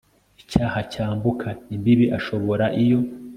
[0.41, 2.99] icyaha cyambuka imbibi ashobora iyo